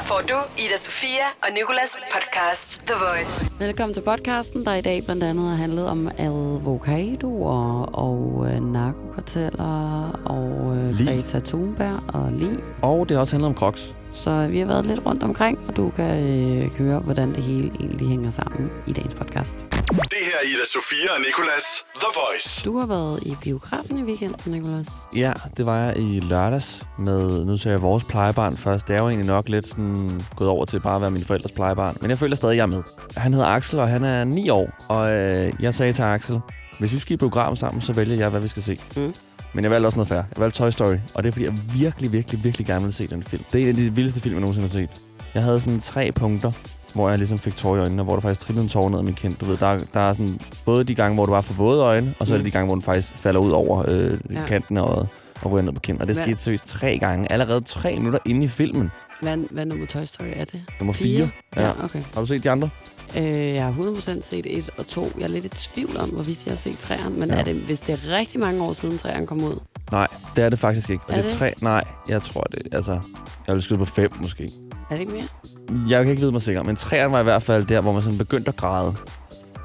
[0.00, 3.52] Her får du Ida Sofia og Nikolas podcast The Voice.
[3.58, 10.10] Velkommen til podcasten, der i dag blandt andet har handlet om avocadoer og øh, narkokarteller
[10.24, 11.06] og øh.
[11.06, 12.58] Greta Thunberg og lige.
[12.82, 13.94] Og det har også handlet om Crocs.
[14.12, 17.70] Så vi har været lidt rundt omkring, og du kan øh, høre, hvordan det hele
[17.80, 19.66] egentlig hænger sammen i dagens podcast.
[19.70, 22.64] Det her er Ida Sofia og Nikolas The Voice.
[22.64, 24.88] Du har været i biografen i weekenden, Nicolas.
[25.16, 28.88] Ja, det var jeg i lørdags med, nu ser jeg vores plejebarn først.
[28.88, 31.52] Det er jo egentlig nok lidt sådan, gået over til bare at være min forældres
[31.52, 31.96] plejebarn.
[32.00, 32.82] Men jeg føler stadig, at jeg er med.
[33.16, 34.70] Han hedder Axel, og han er 9 år.
[34.88, 36.40] Og øh, jeg sagde til Axel,
[36.78, 38.78] hvis vi skal i biografen sammen, så vælger jeg, hvad vi skal se.
[38.96, 39.14] Mm.
[39.54, 40.24] Men jeg valgte også noget færre.
[40.36, 43.06] Jeg valgte Toy Story, og det er fordi, jeg virkelig, virkelig, virkelig gerne vil se
[43.06, 43.42] den film.
[43.52, 44.90] Det er en af de vildeste film, jeg nogensinde har set.
[45.34, 46.52] Jeg havde sådan tre punkter,
[46.94, 48.98] hvor jeg ligesom fik tårer i øjnene, og hvor der faktisk trillede en tår ned
[48.98, 49.34] af min kind.
[49.36, 52.14] Du ved, der, der er sådan både de gange, hvor du var for våde øjne,
[52.18, 52.50] og så er det Mm.
[52.50, 54.44] de gange, hvor den faktisk falder ud over øh, ja.
[54.46, 55.08] kanten af øjet
[55.42, 56.00] og ryger ned på kind.
[56.00, 58.90] Og det Hvad- skete seriøst tre gange, allerede tre minutter inde i filmen.
[59.22, 60.62] Hvad, hvad nummer Toy Story er det?
[60.80, 61.30] Nummer fire.
[61.56, 61.84] Ja, Ja.
[61.84, 62.02] okay.
[62.14, 62.68] Har du set de andre?
[63.16, 65.12] Øh, jeg har 100% set et og to.
[65.18, 67.36] Jeg er lidt i tvivl om, hvorvidt jeg har set træerne, men Ja.
[67.36, 69.58] er det, hvis det er rigtig mange år siden træerne kom ud,
[69.92, 71.04] Nej, det er det faktisk ikke.
[71.08, 71.32] Er det det?
[71.32, 71.54] tre?
[71.62, 72.74] Nej, jeg tror det.
[72.74, 73.00] Altså,
[73.46, 74.44] jeg vil skyde på fem måske.
[74.90, 75.88] er det ikke mere?
[75.88, 78.02] Jeg kan ikke vide mig sikker, men træerne var i hvert fald der, hvor man
[78.02, 78.94] sådan begyndte at græde.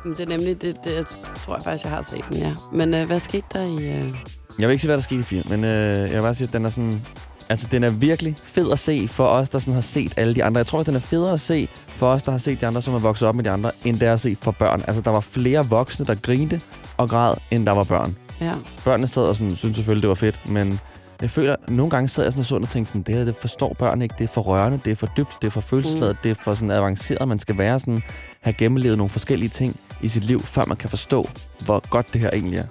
[0.06, 1.06] Det er nemlig det, det jeg
[1.46, 2.54] tror jeg faktisk, jeg har set den, ja.
[2.74, 3.84] Men øh, hvad skete der i...
[3.84, 4.16] Øh...
[4.60, 6.48] Jeg vil ikke sige, hvad der skete i filmen, men øh, jeg vil bare sige,
[6.48, 7.02] at den er sådan...
[7.50, 10.44] Altså, den er virkelig fed at se for os, der sådan har set alle de
[10.44, 10.60] andre.
[10.60, 12.82] Jeg tror, at den er federe at se for os, der har set de andre,
[12.82, 14.84] som er vokset op med de andre, end det er at se for børn.
[14.88, 16.62] Altså, der var flere voksne, der grinte
[16.98, 18.16] og græd, end der var børn.
[18.42, 18.54] Ja.
[18.86, 20.80] Børnene sad og sådan, synes selvfølgelig, det var fedt, men
[21.22, 23.26] jeg føler, at nogle gange sad jeg sådan og så og tænkte sådan, det her,
[23.26, 25.62] det forstår børn ikke, det er for rørende, det er for dybt, det er for
[25.62, 26.20] følelsesladet, mm.
[26.24, 28.04] det er for sådan avanceret, man skal være sådan,
[28.42, 31.30] have gennemlevet nogle forskellige ting i sit liv, før man kan forstå,
[31.66, 32.66] hvor godt det her egentlig er.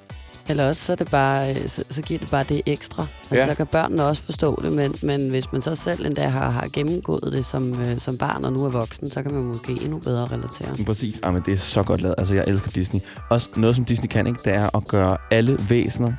[0.49, 3.07] Eller også så, er det bare, øh, så, så giver det bare det ekstra.
[3.21, 3.47] Altså, Ja.
[3.49, 6.69] Så kan børnene også forstå det, men, men hvis man så selv endda har, har
[6.73, 9.99] gennemgået det som, øh, som barn og nu er voksen, så kan man måske endnu
[9.99, 10.75] bedre relatere.
[10.77, 11.21] Men Præcis.
[11.25, 12.15] Jamen, det er så godt lavet.
[12.19, 13.01] Altså, jeg elsker Disney.
[13.31, 16.13] Også noget, som Disney kan, ikke, det er at gøre alle væsener,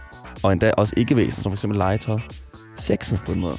[0.43, 1.77] og endda også ikke-væsener, som f.eks.
[1.77, 2.19] legetøj,
[2.77, 3.57] sexet på en måde.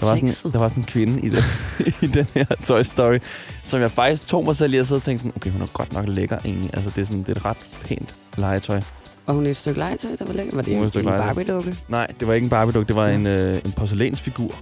[0.00, 1.42] Der var, sådan, der var sådan en kvinde i, den,
[2.02, 3.18] i den her Toy Story,
[3.62, 5.66] som jeg faktisk tog mig selv i at sidde og tænke sådan, okay, hun er
[5.72, 6.70] godt nok lækker egentlig.
[6.74, 8.80] Altså, det er, sådan, det er et ret pænt legetøj.
[9.26, 10.54] Og hun er et stykke legetøj, der var lækker.
[10.56, 11.04] Var det Hun er en, et en.
[11.04, 11.76] Barbie-dukke?
[11.88, 14.54] Nej, det var ikke en Barbie-duk, det var en, øh, en porcelænsfigur,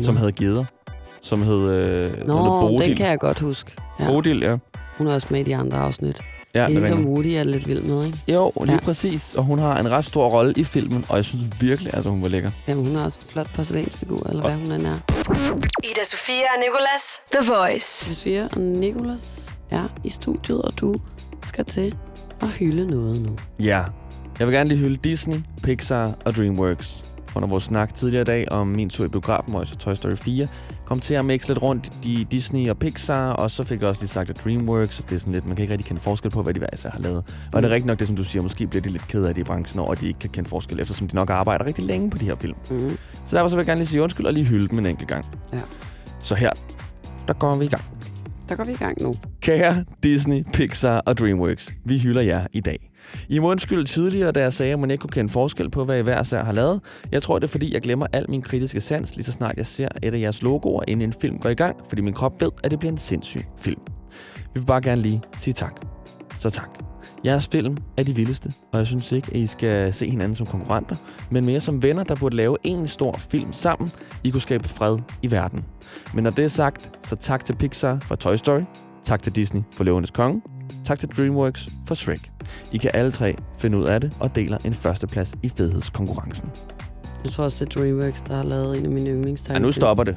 [0.00, 0.18] som Nå.
[0.18, 0.64] havde geder.
[1.22, 2.88] Som hed, øh, som hed Nå, Bodil.
[2.88, 3.72] den kan jeg godt huske.
[4.00, 4.06] Ja.
[4.06, 4.56] Bodil, ja.
[4.98, 6.20] Hun er også med i de andre afsnit.
[6.54, 7.06] ja det er hende, er som.
[7.06, 8.18] Woody er lidt vild med, ikke?
[8.28, 8.80] Jo, lige Ja.
[8.80, 9.34] præcis.
[9.36, 12.22] Og hun har en ret stor rolle i filmen, og jeg synes virkelig, at hun
[12.22, 12.50] var lækker.
[12.68, 14.98] Jamen, hun er også en flot porcelænsfigur, eller hvad hun end er.
[15.84, 18.14] Ida Sofia og Nikolas The Voice.
[18.14, 20.94] Sofia og Nicolas er i studiet, og du
[21.44, 21.94] skal til
[22.42, 23.36] at hylde noget nu.
[23.62, 23.84] Ja.
[24.38, 27.04] Jeg vil gerne lige hylde Disney, Pixar og DreamWorks.
[27.34, 29.94] Under vores snak tidligere i dag om min tur i biografen, hvor jeg så Toy
[29.94, 30.46] Story 4,
[30.84, 34.00] kom til at mixe lidt rundt i Disney og Pixar, og så fik jeg også
[34.00, 36.30] lige sagt, at DreamWorks, og det er sådan lidt, man kan ikke rigtig kende forskel
[36.30, 37.24] på, hvad de hver især har lavet.
[37.52, 39.34] Og det er rigtigt nok det, som du siger, måske bliver de lidt ked af
[39.34, 41.84] det i branchen, over at de ikke kan kende forskel, eftersom de nok arbejder rigtig
[41.84, 42.56] længe på de her film.
[42.70, 42.98] Mm.
[43.26, 45.08] Så derfor så vil jeg gerne lige sige undskyld og lige hylde dem en enkelt
[45.08, 45.26] gang.
[45.52, 45.60] Ja.
[46.20, 46.50] Så her,
[47.28, 47.84] der går vi i gang.
[48.48, 49.14] Der går vi i gang nu.
[49.40, 52.90] Kære Disney, Pixar og DreamWorks, vi hylder jer i dag.
[53.28, 55.98] I må undskylde tidligere, da jeg sagde, at man ikke kunne kende forskel på, hvad
[55.98, 56.80] I hver især har lavet.
[57.12, 59.66] Jeg tror, det er fordi, jeg glemmer al min kritiske sans, lige så snart jeg
[59.66, 62.50] ser et af jeres logoer, inden en film går i gang, fordi min krop ved,
[62.64, 63.80] at det bliver en sindssyg film.
[64.36, 65.72] Vi vil bare gerne lige sige tak.
[66.38, 66.91] Så tak.
[67.24, 70.46] Jeres film er de vildeste, og jeg synes ikke, at I skal se hinanden som
[70.46, 70.96] konkurrenter,
[71.30, 73.92] men mere som venner, der burde lave en stor film sammen.
[74.24, 75.64] I kunne skabe fred i verden.
[76.14, 78.62] Men når det er sagt, så tak til Pixar for Toy Story,
[79.04, 80.42] tak til Disney for Løvenes Konge,
[80.84, 82.30] tak til DreamWorks for Shrek.
[82.72, 86.50] I kan alle tre finde ud af det og deler en førsteplads i fedhedskonkurrencen.
[87.24, 89.54] Jeg tror også, det er DreamWorks, der har lavet en af mine yndlingstegn.
[89.54, 90.16] Ja, nu stopper det.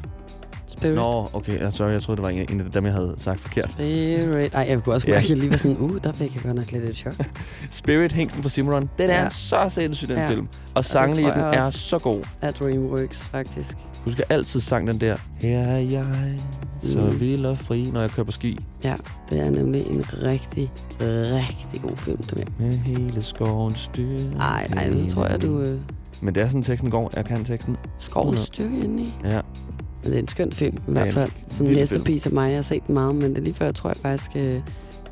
[0.67, 0.95] Spirit.
[0.95, 3.69] Nå, okay, ja, sorry, jeg troede, det var en af dem, jeg havde sagt forkert.
[3.71, 4.53] Spirit.
[4.53, 5.13] Ej, jeg kunne også Ja.
[5.13, 7.13] mærke, at jeg lige var sådan, uh, der fik jeg godt nok lidt et chok.
[7.71, 9.29] Spirit, Hængsten for Simron, den er Ja.
[9.29, 10.29] så sindssyg, den Ja.
[10.29, 10.47] film.
[10.73, 12.21] Og sangen i den er så god.
[12.41, 13.77] Af DreamWorks, faktisk.
[14.05, 16.05] Du skal altid sange den der, her er jeg,
[16.81, 17.19] så Mm.
[17.19, 18.59] vild og fri, når jeg kører på ski.
[18.84, 18.95] Ja,
[19.29, 22.17] det er nemlig en rigtig, rigtig god film.
[22.17, 22.47] Dem jeg.
[22.59, 24.19] Med hele skoven styr.
[24.40, 25.79] Ej, ej, nu tror jeg, du øh,
[26.22, 27.11] Men det er sådan, teksten går.
[27.16, 27.78] Jeg kan teksten.
[27.99, 28.45] 100.
[28.45, 29.13] stykke ind i.
[29.23, 29.40] Ja.
[30.05, 31.31] Det er en skøn film, i hvert en fald.
[31.49, 32.03] Sådan film.
[32.03, 32.47] piece af mig.
[32.49, 34.61] Jeg har set den meget, men det er lige før, jeg tror, jeg faktisk øh,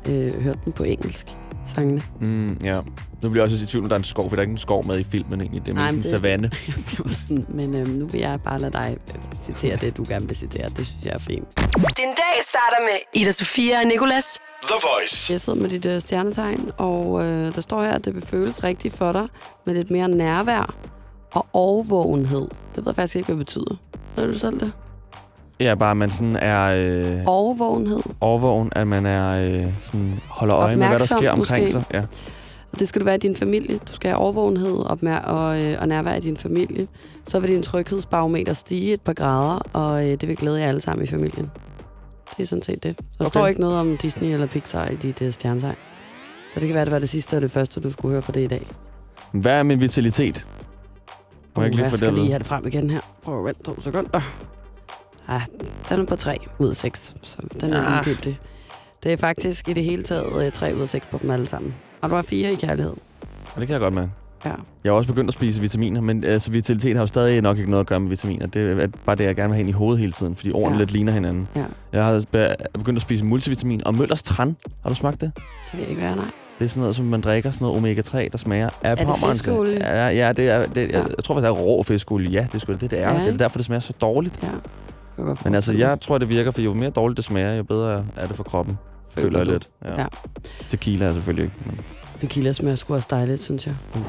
[0.08, 1.26] øh, hørte den på engelsk.
[1.74, 2.02] Sangene.
[2.20, 2.80] Mm, ja.
[3.22, 4.52] Nu bliver jeg også i tvivl, om der er en skov, for der er ikke
[4.52, 5.62] en skov med i filmen egentlig.
[5.62, 6.50] Det er mere en det- savanne.
[7.06, 10.26] Jeg sådan, men øh, nu vil jeg bare lade dig øh, citere det, du gerne
[10.28, 10.68] vil citere.
[10.68, 11.48] Det synes jeg er fint.
[11.76, 14.38] Din dag starter med Ida Sofia og Nikolas.
[14.62, 15.32] The Voice.
[15.32, 18.64] Jeg sidder med dit øh, stjernetegn, og øh, der står her, at det vil føles
[18.64, 19.26] rigtigt for dig
[19.66, 20.74] med lidt mere nærvær
[21.32, 22.48] og overvågenhed.
[22.74, 23.76] Det ved jeg faktisk ikke, hvad det betyder.
[24.16, 24.72] Ved du selv det?
[25.60, 28.00] Ja, bare at man sådan er øh, Overvågenhed.
[28.20, 31.72] overvågen, at man er øh, sådan, holder øje med, hvad der sker omkring måske.
[31.72, 31.84] sig.
[31.94, 32.02] Ja.
[32.72, 33.78] Og det skal du være i din familie.
[33.88, 36.88] Du skal have overvågenhed opmær- og, øh, og nærvær i din familie.
[37.26, 40.80] Så vil din tryghedsbarometer stige et par grader, og øh, det vil glæde jer alle
[40.80, 41.50] sammen i familien.
[42.36, 42.96] Det er sådan set det.
[42.98, 43.30] Så der Okay.
[43.30, 45.76] står ikke noget om Disney eller Pixar i dit øh, stjernetegn.
[46.54, 48.32] Så det kan være, det var det sidste og det første, du skulle høre fra
[48.32, 48.66] det i dag.
[49.32, 50.46] Hvad er min vitalitet?
[51.56, 53.00] Må jeg ikke lige jeg få skal det at lige have det frem igen her.
[53.24, 54.20] Prøv at vente to sekunder.
[55.28, 55.42] Ja,
[55.88, 58.04] den er på 3 ud af 6, så den er Ah.
[58.06, 58.38] ligegyldig.
[59.02, 61.74] Det er faktisk i det hele taget 3 ud af 6 på dem alle sammen.
[62.02, 62.92] Og du har 4 i kærlighed.
[63.54, 64.08] Og det kan jeg godt med.
[64.44, 64.50] Ja.
[64.84, 67.70] Jeg har også begyndt at spise vitaminer, men altså, vitalitet har jo stadig nok ikke
[67.70, 68.46] noget at gøre med vitaminer.
[68.46, 70.74] Det er bare det, jeg gerne vil have ind i hovedet hele tiden, fordi ordene
[70.76, 70.78] Ja.
[70.78, 71.48] lidt ligner hinanden.
[71.56, 71.64] Ja.
[71.92, 74.56] Jeg har be- begyndt at spise multivitamin og Møllers Tran.
[74.82, 75.32] Har du smagt det?
[75.36, 75.42] Det
[75.72, 76.24] vil jeg ikke være, nej.
[76.58, 79.34] Det er sådan noget, som man drikker, sådan noget omega-3, der smager af det pommeren
[79.34, 79.44] til.
[79.44, 79.78] fiskeolie?
[79.86, 80.98] Ja, ja, det er, det, jeg, Ja.
[80.98, 82.30] jeg tror faktisk, det er rå fiskeolie.
[82.30, 83.12] Ja, det er sgu det, det er.
[83.14, 84.38] Ja, det er derfor, det smager så dårligt.
[84.42, 84.48] Ja.
[85.16, 88.26] Men altså, jeg tror, det virker, for jo mere dårligt det smager, jo bedre er
[88.26, 88.78] det for kroppen.
[89.16, 89.22] mig.
[89.22, 89.66] Føler jeg lidt.
[89.84, 90.00] Ja.
[90.00, 90.06] Ja.
[90.68, 91.56] Tequila er selvfølgelig ikke.
[91.66, 91.80] Men...
[92.20, 93.74] Tequila smager sgu også dejligt, synes jeg.
[93.94, 94.00] Uh.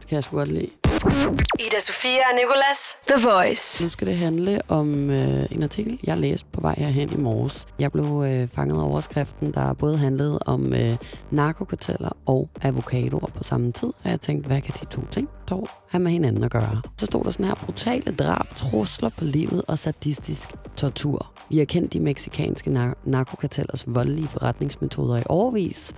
[0.00, 0.68] Det kan jeg sgu godt lide.
[1.02, 2.96] Ida Sofia og Nicolas.
[3.08, 3.84] The Voice.
[3.84, 7.66] Nu skal det handle om øh, en artikel, jeg læste på vej herhen i morges.
[7.78, 10.96] Jeg blev øh, fanget af overskriften, der både handlede om øh,
[11.30, 13.88] narkokarteller og avocadoer på samme tid.
[14.04, 16.82] Og jeg tænkte, hvad kan de to ting dog have med hinanden at gøre?
[16.96, 21.32] Så stod der sådan her, brutale drab, trusler på livet og sadistisk tortur.
[21.50, 25.92] Vi har kendt de meksikanske nar- narkokartellers voldelige forretningsmetoder i overvis.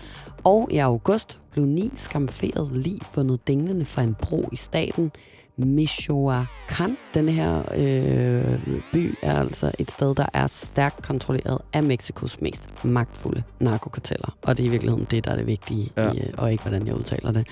[0.45, 5.11] Og i august blev ni skamferet lig fundet dinglende fra en bro i staten
[5.59, 6.91] Michoacán.
[7.15, 8.59] Denne her øh,
[8.93, 14.37] by er altså et sted, der er stærkt kontrolleret af Mexikos mest magtfulde narkokarteller.
[14.43, 16.05] Og det er i virkeligheden det, der er det vigtige, Ja.
[16.05, 16.13] ja.
[16.13, 17.47] i, øh, og ikke hvordan jeg udtaler det.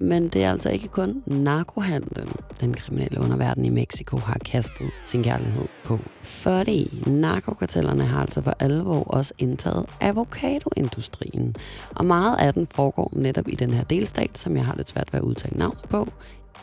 [0.00, 2.28] Men det er altså ikke kun narkohandlen,
[2.60, 5.98] den kriminelle underverden i Mexico har kastet sin kærlighed på.
[6.22, 11.56] Fordi narkokartellerne har altså for alvor også indtaget avocadoindustrien.
[11.94, 15.12] Og meget af den foregår netop i den her delstat, som jeg har lidt svært
[15.12, 16.08] ved at udtale navnet på.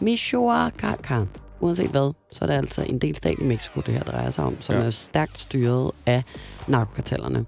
[0.01, 1.27] Michoacán.
[1.59, 4.57] Uanset hvad, så er det altså en delstat i Mexico, det her drejer sig om,
[4.59, 4.81] som ja.
[4.81, 6.23] er stærkt styret af
[6.67, 7.45] narkokartellerne.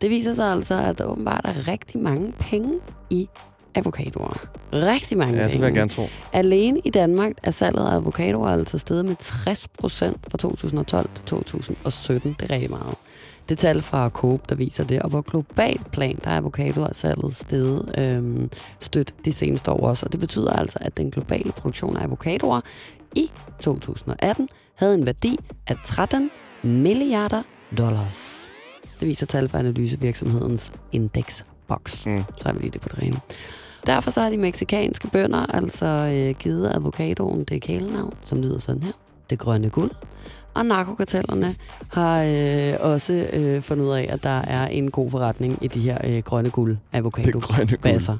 [0.00, 2.78] Det viser sig altså, at der åbenbart er rigtig mange penge
[3.10, 3.28] i
[3.76, 4.46] avocadoer.
[4.72, 6.08] Rigtig mange Ja, det vil jeg gerne tro.
[6.32, 11.24] Alene i Danmark er salget af avocadoer altså steget med 60 procent fra 2012 til
[11.24, 12.36] 2017.
[12.40, 12.94] Det er rigtig meget.
[13.48, 15.02] Det er tal fra Coop, der viser det.
[15.02, 18.50] Og på globalt plan, der er avocadoer salget steget øhm,
[18.80, 20.06] stødt de seneste år også.
[20.06, 22.60] Og det betyder altså, at den globale produktion af avocadoer
[23.14, 23.30] i
[23.60, 24.48] 2018
[24.78, 25.36] havde en værdi
[25.66, 26.30] af 13
[26.62, 27.42] milliarder
[27.78, 28.46] dollars.
[29.00, 32.06] Det viser tal fra analysevirksomhedens Indexbox.
[32.06, 32.24] Mm.
[32.38, 33.20] Så har vi lige det på det rene.
[33.86, 38.82] Derfor så har de meksikanske bønder altså øh, givet avocadoen det kælenavn, som lyder sådan
[38.82, 38.92] her.
[39.30, 39.90] Det grønne guld.
[40.56, 41.54] Og narkokartellerne
[41.92, 45.80] har øh, også øh, fundet ud af, at der er en god forretning i de
[45.80, 48.18] her øh, grønne guld avocado grønne guld.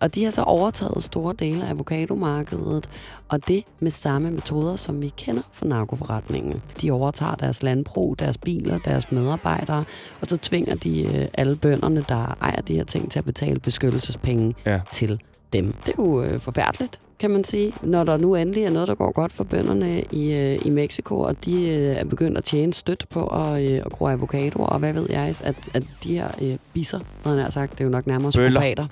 [0.00, 2.88] Og de har så overtaget store dele af avocadomarkedet,
[3.28, 6.62] og det med samme metoder, som vi kender fra narkoforretningen.
[6.82, 9.84] De overtager deres landbrug, deres biler, deres medarbejdere,
[10.20, 13.60] og så tvinger de øh, alle bønderne, der ejer de her ting, til at betale
[13.60, 14.80] beskyttelsespenge Ja.
[14.92, 15.20] til
[15.52, 15.72] dem.
[15.86, 18.94] Det er jo øh, forfærdeligt, kan man sige, når der nu endelig er noget, der
[18.94, 22.72] går godt for bønderne i, øh, i Mexico, og de øh, er begyndt at tjene
[22.72, 26.28] stødt på at, øh, at gro avocadoer, og hvad ved jeg, at, at de her
[26.42, 28.86] øh, bisser, havde jeg nær sagt, det er jo nok nærmere skopater,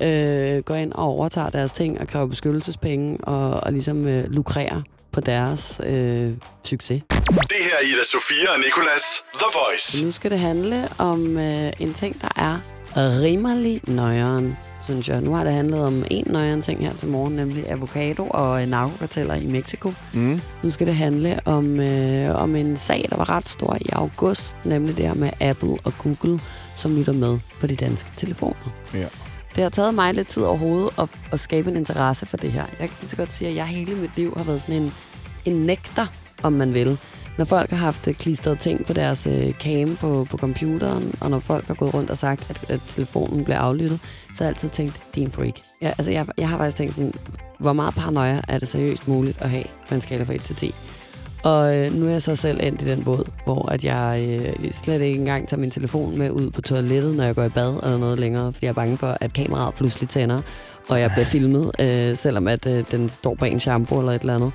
[0.00, 0.56] Ja.
[0.56, 4.82] øh, går ind og overtager deres ting og kræver beskyttelsespenge og, og ligesom øh, lukrerer
[5.12, 6.30] på deres øh,
[6.64, 7.02] succes.
[7.10, 9.02] Det her er Ida Sofia og Nicolas
[9.34, 10.04] The Voice.
[10.04, 12.58] Nu skal det handle om øh, en ting, der er
[12.96, 15.20] rimelig nøjeren, synes jeg.
[15.20, 18.68] Nu har det handlet om en nøjeren ting her til morgen, nemlig avocado og øh,
[18.68, 19.92] narkokarteller i Mexico.
[20.14, 20.40] Mm.
[20.62, 24.56] Nu skal det handle om, øh, om en sag, der var ret stor i august,
[24.64, 26.40] nemlig det her med Apple og Google,
[26.76, 28.70] som lytter med på de danske telefoner.
[28.94, 29.06] Ja.
[29.56, 32.64] Det har taget mig lidt tid overhovedet at, at skabe en interesse for det her.
[32.80, 34.92] Jeg kan lige så godt sige, at jeg hele mit liv har været sådan en,
[35.44, 36.06] en nægter,
[36.42, 36.98] om man vil.
[37.38, 41.30] Når folk har haft øh, klistret ting på deres øh, cam på, på computeren, og
[41.30, 44.00] når folk har gået rundt og sagt, at, at telefonen bliver aflyttet,
[44.34, 45.54] så har jeg altid tænkt, det er en freak.
[45.82, 47.12] Ja, altså, jeg, jeg har faktisk tænkt sådan,
[47.58, 50.56] hvor meget paranoia er det seriøst muligt at have på en skala fra 1 til
[50.56, 50.74] 10?
[51.42, 54.72] Og øh, nu er jeg så selv endt i den båd, hvor at jeg øh,
[54.72, 57.80] slet ikke engang tager min telefon med ud på toilettet, når jeg går i bad
[57.82, 60.42] eller noget længere, fordi jeg er bange for, at kameraet pludselig tænder,
[60.88, 64.20] og jeg bliver filmet, øh, selvom at øh, den står bag en shampoo eller et
[64.20, 64.52] eller andet.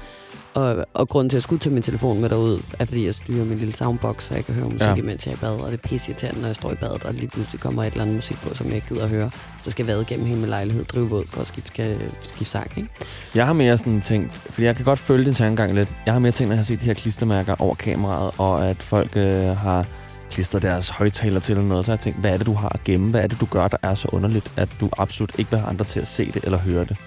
[0.57, 3.15] Og, og grunden til, at jeg skulle tage min telefon med derud, er, fordi jeg
[3.15, 4.95] styrer min lille soundbox, så jeg kan høre musik, Ja.
[4.95, 5.49] imens jeg er i bad.
[5.49, 8.01] Og det er pisseirriterende, når jeg står i badet, og lige pludselig kommer et eller
[8.01, 9.31] andet musik på, som jeg ikke gider at høre.
[9.63, 12.45] Så skal jeg vade gennem hele min lejlighed, drive våd for at skifte, skal, skifte
[12.45, 12.89] sang, ikke?
[13.35, 15.93] Jeg har mere sådan tænkt, fordi jeg kan godt følge din tankegang lidt.
[16.05, 18.83] Jeg har mere tænkt, når jeg har set de her klistermærker over kameraet, og at
[18.83, 19.85] folk øh, har
[20.31, 22.69] klistret deres højtaler til eller noget, så har jeg tænkt, hvad er det, du har
[22.69, 23.09] at gemme?
[23.09, 25.69] Hvad er det, du gør, der er så underligt, at du absolut ikke vil have
[25.69, 26.97] andre til at se det eller høre det?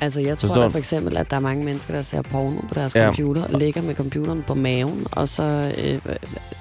[0.00, 2.74] Altså, jeg tror da for eksempel, at der er mange mennesker, der ser porno på
[2.74, 3.04] deres Ja.
[3.04, 5.42] computer, og ligger med computeren på maven, og så
[5.78, 5.98] øh,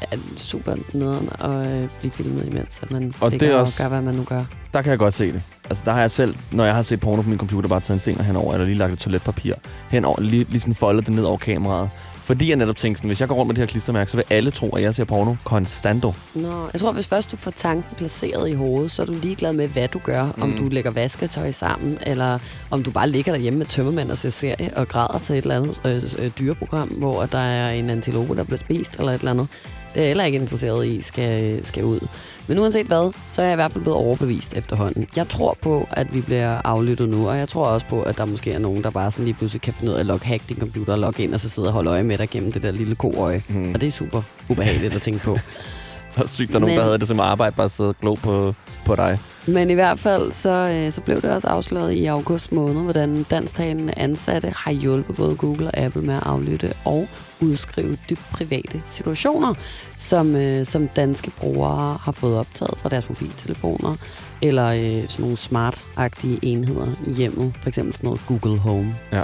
[0.01, 3.55] er det super nederen at øh, blive filmet imens, at man Og og det ligger
[3.55, 4.43] er og også- gør, hvad man nu gør.
[4.73, 5.41] Der kan jeg godt se det.
[5.69, 7.95] Altså, der har jeg selv, når jeg har set porno på min computer, bare taget
[7.97, 9.53] en finger henover, eller lige lagt et toiletpapir
[9.91, 11.89] henover, lige, lige sådan foldet det ned over kameraet.
[12.27, 14.25] Fordi jeg netop tænkte sådan, hvis jeg går rundt med det her klistermærke, så vil
[14.29, 16.13] alle tro, at jeg ser porno konstanto.
[16.35, 19.53] Nå, jeg tror, hvis først du får tanken placeret i hovedet, så er du ligeglad
[19.53, 20.25] med, hvad du gør.
[20.37, 20.43] Mm.
[20.43, 22.39] Om du lægger vasketøj sammen, eller
[22.71, 25.55] om du bare ligger derhjemme med tømmermænd og ser serie og græder til et eller
[25.55, 29.31] andet øh, øh, dyreprogram, hvor der er en antilope, der bliver spist, eller et eller
[29.31, 29.47] andet.
[29.97, 32.07] Det er jeg heller ikke interesseret i, skal, skal ud.
[32.47, 35.07] Men uanset hvad, så er jeg i hvert fald blevet overbevist efterhånden.
[35.15, 38.25] Jeg tror på, at vi bliver aflyttet nu, og jeg tror også på, at der
[38.25, 40.49] måske er nogen, der bare sådan lige pludselig kan finde ud af at logge hack
[40.49, 42.63] din computer og logge ind, og så sidde og holde øje med dig gennem det
[42.63, 43.41] der lille koøje.
[43.47, 43.73] Mm.
[43.73, 45.37] Og det er super ubehageligt at tænke på.
[46.17, 48.13] Og sygt, der er nogen, Men- der havde det som arbejde, bare sidde og glo
[48.13, 48.53] på,
[48.85, 49.19] på dig.
[49.47, 53.23] Men i hvert fald, så, øh, så blev det også afsløret i august måned, hvordan
[53.23, 57.07] dansktalende ansatte har hjulpet både Google og Apple med at aflytte og
[57.41, 59.53] udskrive dybt private situationer,
[59.97, 63.95] som, øh, som danske brugere har fået optaget fra deres mobiltelefoner,
[64.41, 69.23] eller øh, sådan nogle smart-agtige enheder i hjemmet, for eksempel sådan noget Google Home, Ja.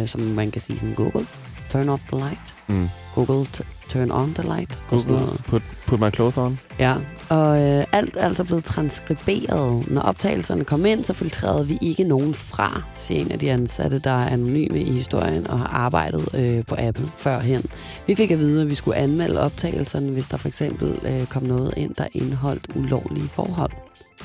[0.00, 1.26] øh, som man kan sige sådan, Google,
[1.70, 2.88] turn off the light, Mm.
[3.14, 3.46] Google,
[3.90, 5.44] turn on the light, og sådan Google, noget.
[5.44, 6.58] put, put my clothes on.
[6.78, 6.94] Ja,
[7.28, 9.90] og øh, alt er altså blevet transkriberet.
[9.90, 13.98] Når optagelserne kom ind, så filtrerede vi ikke nogen fra, siger en af de ansatte,
[13.98, 17.64] der er anonyme i historien og har arbejdet øh, på Apple førhen.
[18.06, 21.42] Vi fik at vide, at vi skulle anmelde optagelserne, hvis der for eksempel øh, kom
[21.42, 23.70] noget ind, der indeholdt ulovlige forhold.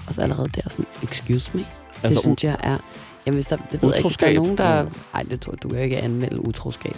[0.07, 1.65] Og så allerede der sådan, excuse me.
[2.03, 2.77] Altså, det synes jeg er...
[3.25, 4.31] Jamen, hvis der, det ved jeg ikke, der Utroskab.
[4.31, 4.85] er nogen, der...
[5.13, 6.95] Nej, det tror du kan ikke anmelde utroskab.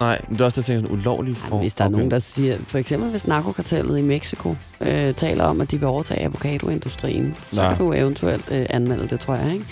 [0.00, 1.60] Nej, men det er også det, jeg tænker sådan ulovlige For, for.
[1.60, 5.60] hvis der er nogen, der siger, for eksempel hvis narkokartellet i Mexico øh, taler om,
[5.60, 7.74] at de vil overtage avocadoindustrien, så Nej.
[7.76, 9.52] kan du eventuelt øh, anmelde det, tror jeg.
[9.52, 9.64] Ikke?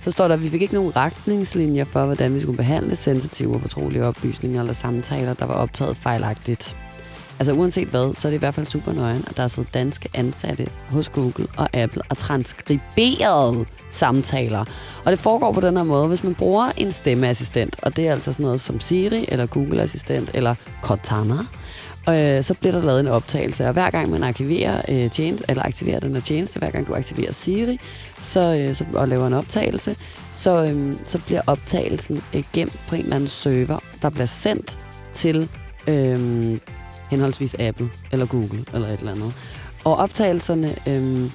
[0.00, 3.54] Så står der, at vi fik ikke nogen retningslinjer for, hvordan vi skulle behandle sensitive
[3.54, 6.76] og fortrolige oplysninger eller samtaler, der var optaget fejlagtigt.
[7.38, 9.74] Altså uanset hvad, så er det i hvert fald super nøjen, at der er siddet
[9.74, 14.64] danske ansatte hos Google og Apple og transkriberet samtaler.
[15.04, 18.12] Og det foregår på den her måde, hvis man bruger en stemmeassistent, og det er
[18.12, 21.38] altså sådan noget som Siri eller Google Assistent eller Cortana,
[22.08, 23.66] øh, så bliver der lavet en optagelse.
[23.66, 26.94] Og hver gang man aktiverer, øh, tjeneste, eller aktiverer den her tjeneste, hver gang du
[26.94, 27.78] aktiverer Siri
[28.20, 29.96] så, øh, så, og laver en optagelse,
[30.32, 34.78] så, øh, så bliver optagelsen øh, gemt på en eller anden server, der bliver sendt
[35.14, 35.48] til
[35.88, 36.58] øh,
[37.10, 39.34] henholdsvis Apple eller Google eller et eller andet.
[39.84, 41.30] Og optagelserne øhm,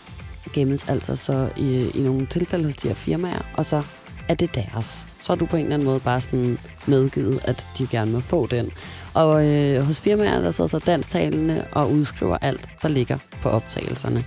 [0.54, 3.84] gemmes altså så i, i nogle tilfælde hos de her firmaer, og så
[4.28, 5.08] er det deres.
[5.20, 8.20] Så er du på en eller anden måde bare sådan medgivet, at de gerne må
[8.20, 8.72] få den.
[9.14, 14.24] Og øh, hos firmaer, der sidder så dansktalende og udskriver alt, der ligger på optagelserne.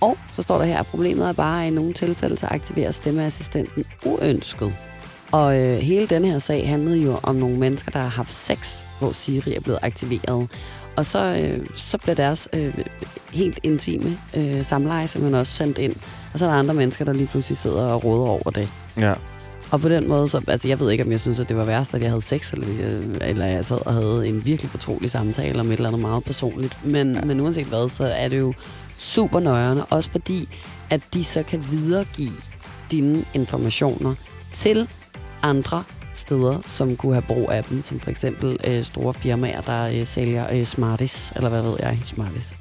[0.00, 2.90] Og så står der her, at problemet er bare, at i nogle tilfælde, så aktiverer
[2.90, 4.74] stemmeassistenten uønsket.
[5.32, 8.82] Og øh, hele den her sag handlede jo om nogle mennesker, der har haft sex,
[8.98, 10.48] hvor Siri er blevet aktiveret.
[10.96, 12.74] Og så, øh, så bliver deres øh,
[13.32, 15.94] helt intime øh, samleje simpelthen også sendt ind.
[16.32, 18.68] Og så er der andre mennesker, der lige pludselig sidder og råder over det.
[18.96, 19.14] Ja.
[19.70, 21.64] Og på den måde, så, altså jeg ved ikke, om jeg synes, at det var
[21.64, 25.10] værst, at jeg havde sex, eller, øh, eller jeg sad og havde en virkelig fortrolig
[25.10, 26.84] samtale om et eller andet meget personligt.
[26.84, 27.20] Men, ja.
[27.20, 28.54] men uanset hvad, så er det jo
[28.98, 30.48] super nøjerne, også fordi,
[30.90, 32.32] at de så kan videregive
[32.90, 34.14] dine informationer
[34.52, 34.88] til
[35.42, 35.84] andre
[36.14, 40.06] steder, som kunne have brug af dem, som for eksempel øh, store firmaer, der øh,
[40.06, 42.54] sælger øh, Smarties, eller hvad ved jeg, Smarties,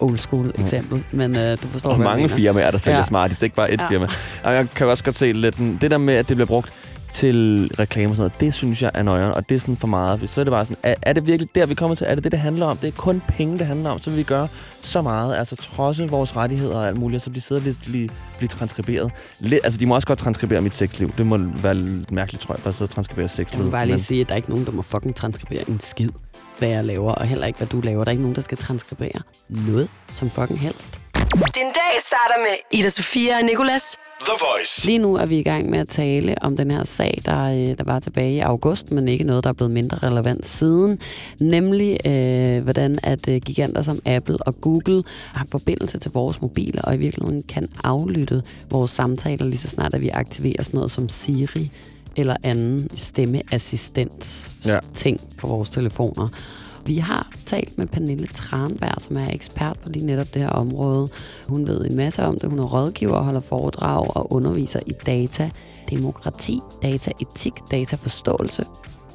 [0.00, 2.34] old school eksempel, men øh, du forstår, Og hvad jeg mange mener.
[2.36, 3.04] firmaer, der sælger Ja.
[3.04, 3.38] smarties.
[3.38, 3.88] Det er ikke bare et Ja.
[3.88, 4.06] firma.
[4.44, 6.72] Og jeg kan også godt se lidt det der med, at det bliver brugt
[7.10, 9.86] til reklame og sådan noget, det synes jeg er nøjeren, og det er sådan for
[9.86, 10.30] meget.
[10.30, 12.06] Så er det bare sådan, er, er det virkelig der, vi kommer til?
[12.10, 12.76] Er det det, det handler om?
[12.76, 13.98] Det er kun penge, det handler om.
[13.98, 14.48] Så vil vi gøre
[14.82, 18.08] så meget, altså trodse vores rettigheder og alt muligt, og så de sidder lidt blive,
[18.38, 19.10] blive transkriberet.
[19.40, 21.12] Lidt, altså, de må også godt transkribere mit sexliv.
[21.18, 23.64] Det må være lidt mærkeligt, tror jeg, bare sidde og transkribere Jeg sexliv.
[23.64, 26.08] vil bare lige sige, at der er ikke nogen, der må fucking transkribere en skid,
[26.58, 28.04] hvad jeg laver, og heller ikke, hvad du laver.
[28.04, 30.98] Der er ikke nogen, der skal transkribere noget som fucking helst.
[31.32, 33.96] Den dag starter med Ida Sofia og Nicolas.
[34.20, 34.86] The Voice.
[34.86, 37.78] Lige nu er vi i gang med at tale om den her sag, der, øh,
[37.78, 40.98] der var tilbage i august, men ikke noget, der er blevet mindre relevant siden.
[41.40, 45.02] Nemlig, øh, hvordan at øh, giganter som Apple og Google
[45.32, 49.94] har forbindelse til vores mobiler, og i virkeligheden kan aflytte vores samtaler lige så snart,
[49.94, 51.70] at vi aktiverer sådan noget som Siri
[52.16, 54.72] eller anden stemmeassistens Ja.
[54.72, 54.78] ja.
[54.94, 56.28] ting på vores telefoner.
[56.86, 61.08] Vi har talt med Pernille Tranberg, som er ekspert på lige netop det her område.
[61.48, 62.50] Hun ved en masse om det.
[62.50, 65.50] Hun er rådgiver, holder foredrag og underviser i data,
[65.90, 68.64] demokrati, dataetik, dataforståelse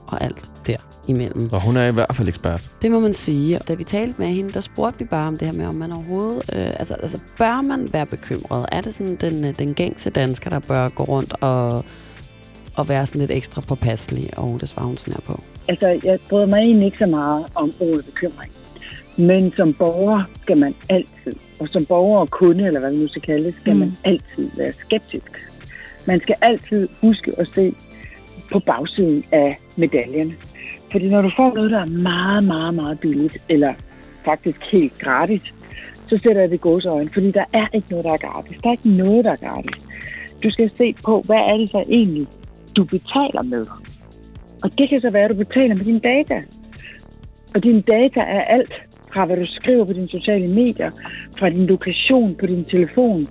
[0.07, 1.49] og alt der imellem.
[1.51, 2.71] Og hun er i hvert fald ekspert.
[2.81, 3.59] Det må man sige.
[3.67, 5.91] Da vi talte med hende, der spurgte vi bare om det her med, om man
[5.91, 6.43] overhovedet...
[6.53, 8.65] Øh, altså, altså, bør man være bekymret?
[8.71, 11.85] Er det sådan den, øh, den gængse dansker, der bør gå rundt og,
[12.81, 14.38] og være sådan lidt ekstra påpasselig?
[14.38, 15.41] Og det svarer hun sådan her på.
[15.67, 18.51] Altså, jeg bryder mig egentlig ikke så meget om ordet bekymring.
[19.17, 23.07] Men som borger skal man altid, og som borger og kunde, eller hvad vi nu
[23.07, 23.79] skal kalde det, skal mm.
[23.79, 25.31] man altid være skeptisk.
[26.07, 27.73] Man skal altid huske at se
[28.51, 30.31] på bagsiden af medaljerne.
[30.91, 33.73] Fordi når du får noget, der er meget, meget, meget billigt, eller
[34.25, 35.41] faktisk helt gratis,
[36.07, 38.57] så sætter jeg det i gåseøjne, fordi der er ikke noget, der er gratis.
[38.63, 39.88] Der er ikke noget, der er gratis.
[40.43, 42.27] Du skal se på, hvad er det så egentlig,
[42.75, 43.65] du betaler med.
[44.63, 46.41] Og det kan så være, at du betaler med dine data.
[47.55, 48.73] Og dine data er alt
[49.13, 50.91] fra, hvad du skriver på dine sociale medier,
[51.39, 53.25] fra din lokation på din telefon,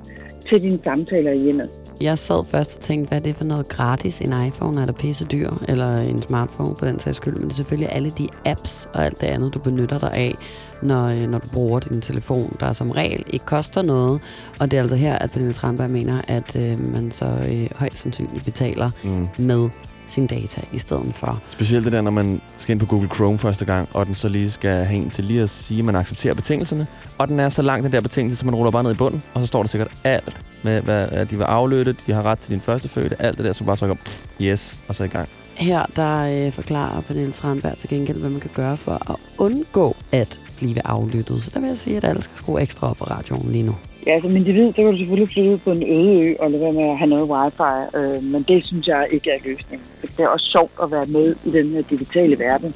[0.48, 1.68] til dine samtaler i hjemmet.
[2.00, 4.20] Jeg sad først og tænkte, hvad er det for noget gratis?
[4.20, 7.34] En iPhone er der pisse dyr, eller en smartphone for den sags skyld.
[7.34, 10.34] Men det er selvfølgelig alle de apps og alt det andet, du benytter dig af,
[10.82, 14.20] når, øh, når du bruger din telefon, der som regel ikke koster noget.
[14.60, 17.98] Og det er altså her, at Pernille Tranberg mener, at øh, man så øh, højst
[17.98, 19.26] sandsynligt betaler Mm.
[19.38, 19.68] med
[20.10, 21.42] sin data i stedet for.
[21.48, 24.28] Specielt det der, når man skal ind på Google Chrome første gang, og den så
[24.28, 26.86] lige skal have en til lige at sige, at man accepterer betingelserne.
[27.18, 29.22] Og den er så lang, den der betingelse, så man ruller bare ned i bunden,
[29.34, 32.50] og så står der sikkert alt med, hvad de vil aflytte, de har ret til
[32.50, 35.28] din første fødte, alt det der, så bare trykker pff, yes, og så i gang.
[35.54, 39.96] Her der øh, forklarer Pernille Tranberg til gengæld, hvad man kan gøre for at undgå
[40.12, 41.42] at blive aflyttet.
[41.42, 43.74] Så der vil jeg sige, at alle skal skrue ekstra op for radioen lige nu.
[44.06, 46.50] Ja, altså, som individ, så kan du selvfølgelig flytte ud på en øde ø og
[46.50, 49.86] lade være med at have noget wifi, øh, men det synes jeg ikke er løsningen.
[50.02, 52.74] Det er også sjovt at være med i den her digitale verden.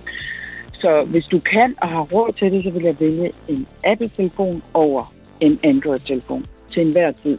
[0.75, 4.62] Så hvis du kan og har råd til det, så vil jeg vælge en Apple-telefon
[4.75, 7.38] over en Android-telefon til enhver tid.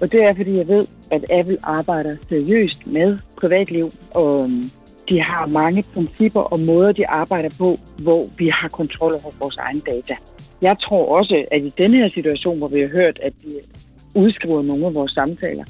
[0.00, 4.70] Og det er, fordi jeg ved, at Apple arbejder seriøst med privatliv, og øhm,
[5.08, 9.56] de har mange principper og måder, de arbejder på, hvor vi har kontrol over vores
[9.56, 10.14] egen data.
[10.62, 13.52] Jeg tror også, at i denne her situation, hvor vi har hørt, at de
[14.14, 15.64] udskriver nogle af vores samtaler,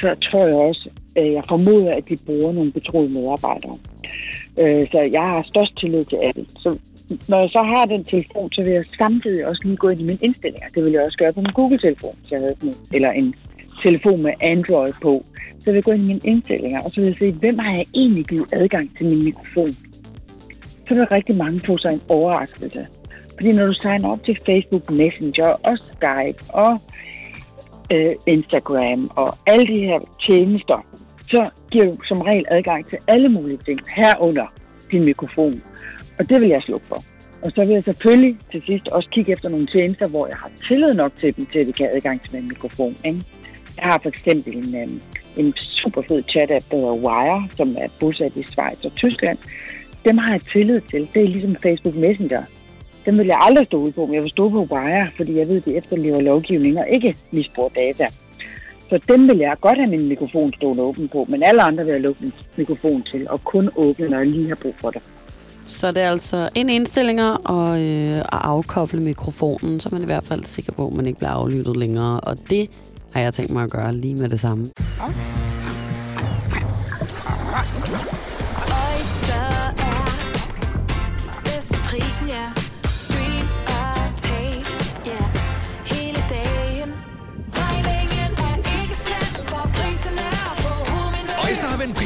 [0.00, 3.78] så tror jeg også, at jeg formoder, at de bruger nogle betroede medarbejdere.
[4.60, 6.46] Øh, så jeg har størst tillid til Apple.
[6.58, 6.78] Så
[7.28, 10.04] når jeg så har den telefon, så vil jeg samtidig også lige gå ind i
[10.04, 10.68] mine indstillinger.
[10.74, 13.34] Det vil jeg også gøre på min Google-telefon, hvis jeg havde den, eller en
[13.82, 15.24] telefon med Android på.
[15.58, 17.74] Så vil jeg gå ind i mine indstillinger, og så vil jeg se, hvem har
[17.74, 19.72] jeg egentlig givet adgang til min mikrofon.
[20.88, 22.86] Så vil rigtig mange få sig en overraskelse.
[23.34, 26.80] Fordi når du signer op til Facebook Messenger og Skype og
[27.90, 30.86] øh, Instagram og alle de her tjenester,
[31.30, 34.52] så giver du som regel adgang til alle mulige ting herunder
[34.90, 35.62] din mikrofon.
[36.18, 37.04] Og det vil jeg slukke for.
[37.42, 40.50] Og så vil jeg selvfølgelig til sidst også kigge efter nogle tjenester, hvor jeg har
[40.68, 42.96] tillid nok til dem, til at de kan have adgang til min mikrofon.
[43.04, 43.22] Ikke?
[43.76, 45.00] Jeg har for eksempel en, øhm,
[45.36, 49.38] en super fed chat-app, der hedder Wire, som er bosat i Schweiz og Tyskland.
[50.04, 51.08] Dem har jeg tillid til.
[51.14, 52.42] Det er ligesom Facebook Messenger.
[53.06, 55.56] Dem vil jeg aldrig stole på, men jeg vil stole på Wire, fordi jeg ved,
[55.56, 58.06] at de efterlever lovgivning og ikke misbruger data.
[58.88, 61.92] Så dem vil jeg godt have min mikrofon stående åben på, men alle andre vil
[61.92, 65.02] jeg lukke min mikrofon til, og kun åbne, når jeg lige har brug for det.
[65.66, 70.02] Så det er altså ind i indstillinger og øh, at afkoble mikrofonen, så er man
[70.02, 72.20] i hvert fald sikker på, at man ikke bliver aflyttet længere.
[72.20, 72.70] Og det
[73.12, 74.70] har jeg tænkt mig at gøre lige med det samme.
[77.54, 78.13] Oyster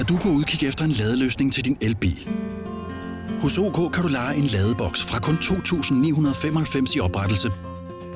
[0.00, 2.28] Er du på udkig efter en ladeløsning til din elbil?
[3.42, 7.52] Hos OK kan du lege en ladeboks fra kun 2.995 i oprettelse,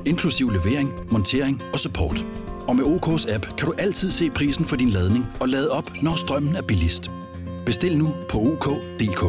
[0.07, 2.25] inklusiv levering, montering og support.
[2.69, 6.03] Og med OK's app kan du altid se prisen for din ladning og lade op,
[6.03, 7.11] når strømmen er billigst.
[7.67, 9.21] Bestil nu på OK.dk.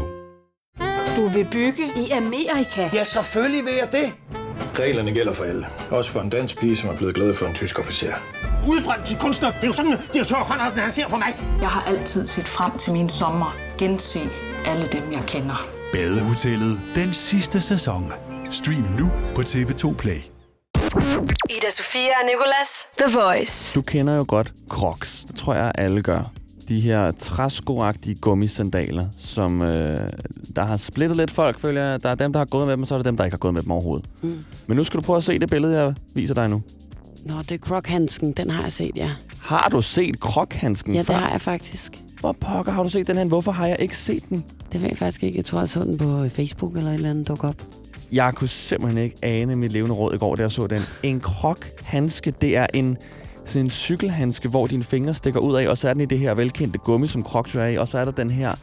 [1.16, 2.90] Du vil bygge i Amerika?
[2.94, 4.14] Ja, selvfølgelig vil jeg det.
[4.80, 5.68] Reglerne gælder for alle.
[5.92, 8.14] Også for en dansk pige, som er blevet glad for en tysk officer.
[8.68, 9.52] udbrændt til kunstner.
[9.52, 11.36] Det er jo sådan, direktør Conradsen, han ser på mig.
[11.62, 13.56] Jeg har altid set frem til min sommer.
[13.78, 14.20] Gense
[14.66, 15.68] alle dem, jeg kender.
[15.94, 18.14] Badehotellet den sidste sæson.
[18.50, 20.18] Stream nu på TV2 Play.
[21.50, 22.88] Ida Sofia og Nicolas.
[22.98, 23.76] The Voice.
[23.76, 25.26] Du kender jo godt Crocs.
[25.28, 26.32] Det tror jeg, alle gør.
[26.70, 30.00] De her træskoagtige gummisandaler, som øh,
[30.56, 32.04] der har splittet lidt folk, føler jeg.
[32.04, 33.34] Der er dem, der har gået med dem, og så er der dem, der ikke
[33.36, 34.06] har gået med dem overhovedet.
[34.22, 34.38] Mm.
[34.68, 36.62] Men nu skal du prøve at se det billede, jeg viser dig nu.
[37.26, 38.32] Nå, det er krokhandsken.
[38.32, 39.10] Den har jeg set, ja.
[39.42, 41.14] Har du set krokhandsken Ja, før?
[41.14, 42.00] det har jeg faktisk.
[42.20, 43.26] Hvor pokker har du set den her?
[43.26, 44.46] Hvorfor har jeg ikke set den?
[44.72, 45.38] Det ved jeg faktisk ikke.
[45.38, 47.56] Jeg tror, jeg så den på Facebook eller et eller andet dukke op.
[48.12, 50.82] Jeg kunne simpelthen ikke ane mit levende råd i går, da jeg så den.
[51.04, 52.98] En krokhandske, det er en,
[53.46, 56.20] sådan en cykelhandske, hvor dine fingre stikker ud af, og så er den i det
[56.20, 58.56] her velkendte gummi, som Crocs er i, og så er der den her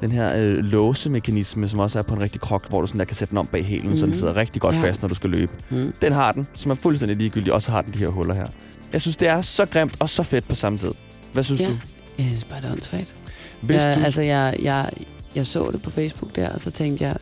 [0.00, 3.04] den her øh, låsemekanisme, som også er på en rigtig krok, hvor du sådan der
[3.04, 3.96] kan sætte den om bag hælen, mm-hmm.
[3.96, 4.18] så den Mhm.
[4.18, 4.80] sidder rigtig godt Ja.
[4.80, 4.86] ja.
[4.88, 5.52] fast, når du skal løbe.
[5.70, 5.92] Mm.
[6.02, 8.46] Den har den, som er fuldstændig ligegyldig, og så har den de her huller her.
[8.92, 10.90] Jeg synes, det er så grimt og så fedt på samme tid.
[11.32, 11.66] Hvad synes Ja.
[11.66, 11.72] du?
[12.18, 13.14] Jeg synes bare, det er åndssvagt.
[13.60, 14.90] Hvis jeg, du- Altså, jeg, jeg,
[15.34, 17.16] jeg så det på Facebook der, og så tænkte jeg,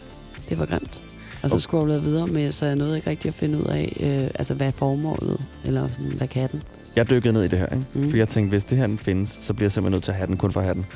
[0.48, 1.00] det var grimt.
[1.42, 1.60] Og så Okay.
[1.60, 4.54] scrollede jeg videre med, så jeg nåede ikke rigtig at finde ud af, øh, altså,
[4.54, 6.62] hvad er formålet, eller sådan, hvad kan den?
[6.96, 7.84] Jeg dykkede ned i det her, ikke?
[7.94, 8.10] Mm.
[8.10, 10.16] For jeg tænkte, hvis det her den findes, så bliver jeg simpelthen nødt til at
[10.16, 10.86] have den kun for at have den.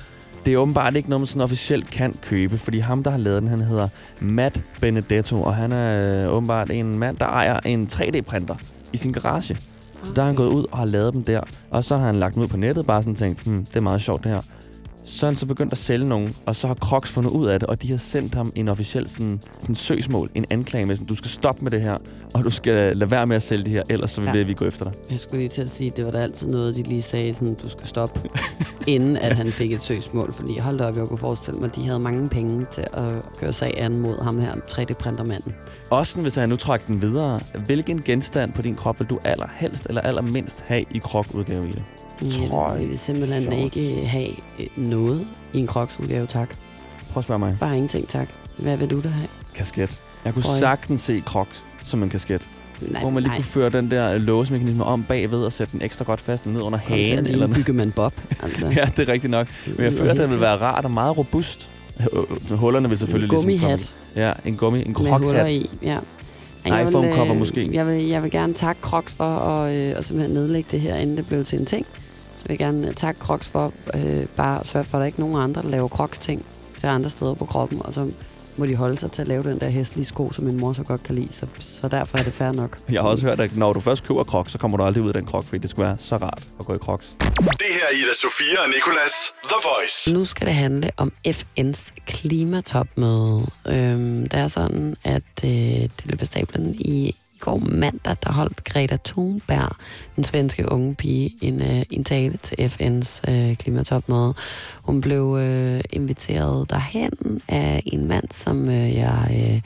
[0.46, 3.42] Det er åbenbart ikke noget, man sådan officielt kan købe, fordi ham, der har lavet
[3.42, 3.88] den, han hedder
[4.20, 8.54] Matt Benedetto, og han er øh, åbenbart en mand, der ejer en 3D-printer
[8.92, 9.56] i sin garage.
[10.04, 12.16] Så der har han gået ud og har lavet dem der, og så har han
[12.16, 14.40] lagt dem ud på nettet, bare sådan tænkt, hmm, det er meget sjovt det her.
[15.12, 17.60] Så er han så begyndt at sælge nogen, og så har Crocs fundet ud af
[17.60, 21.06] det, og de har sendt ham en officiel sådan, sådan søgsmål, en anklage med, sådan,
[21.06, 21.98] du skal stoppe med det her,
[22.34, 24.42] og du skal lade være med at sælge det her, ellers så vil Ja.
[24.42, 24.92] vi gå efter dig.
[25.10, 27.54] Jeg skulle lige til at sige, det var da altid noget, de lige sagde, sådan,
[27.54, 28.20] du skal stoppe,
[28.86, 30.32] inden at han fik et søgsmål.
[30.32, 33.52] Fordi hold op, jeg kunne forestille mig, at de havde mange penge til at gøre
[33.52, 35.52] sag an mod ham her, 3D-printermanden.
[35.90, 37.40] Også sådan, hvis jeg nu trækker den videre.
[37.66, 41.82] Hvilken genstand på din krop vil du allerhelst eller allermindst have i krokudgave i det?
[42.30, 43.76] Trøje, Jeg vil simpelthen shorts.
[43.76, 44.28] ikke have
[44.58, 46.50] øh, noget i en kroksudgave, tak.
[47.12, 47.56] Prøv at spørge mig.
[47.60, 48.28] Bare ingenting, tak.
[48.58, 49.28] Hvad vil du da have?
[49.54, 49.98] Kasket.
[50.24, 50.58] Jeg kunne Trøje.
[50.58, 52.42] sagtens se Crocs som en kasket.
[52.80, 53.36] Nej, hvor man lige nej.
[53.36, 56.78] kunne føre den der låsemekanisme om bagved og sætte den ekstra godt fast ned under
[56.78, 57.06] Kom til hagen.
[57.14, 57.56] ligne Eller noget.
[57.56, 58.12] Byggemann Bob.
[58.42, 58.66] Altså.
[58.66, 59.46] ja, det er rigtigt nok.
[59.66, 61.68] Men jeg føler, at den vil være rart og meget robust.
[62.00, 62.06] Øh,
[62.50, 64.26] øh, Hullerne vil selvfølgelig En ligesom komme.
[64.26, 65.50] Ja, en gummi, en Med huller krokhat.
[65.50, 65.98] i, ja.
[66.66, 67.68] Nej, vil, foam cover øh, måske.
[67.72, 70.96] Jeg vil, jeg vil gerne takke Crocs for at, øh, at simpelthen nedlægge det her,
[70.96, 71.86] inden det blev til en ting.
[72.50, 75.16] Vil jeg gerne øh, takke Crocs for øh, bare at sørge for, at der ikke
[75.16, 76.46] er nogen andre, der laver Crocs-ting
[76.78, 78.10] til andre steder på kroppen, og så
[78.56, 80.82] må de holde sig til at lave den der hæslige sko, som min mor så
[80.82, 81.32] godt kan lide.
[81.32, 82.78] Så, så derfor er det fair nok.
[82.92, 85.08] Jeg har også hørt, at når du først køber Crocs, så kommer du aldrig ud
[85.08, 87.16] af den krok, fordi det skulle være så rart at gå i Crocs.
[87.18, 89.12] Det her er Ida Sofia og Nicolas
[89.44, 90.12] The Voice.
[90.12, 93.46] Nu skal det handle om FN's klimatopmøde.
[93.66, 98.64] Øhm, det er sådan, at øh, det løb af stablen i går mandag, der holdt
[98.64, 99.76] Greta Thunberg,
[100.16, 104.34] den svenske unge pige, en, øh, en tale til FN's øh, klimatopmøde.
[104.82, 109.60] Hun blev øh, inviteret derhen af en mand, som øh, jeg øh,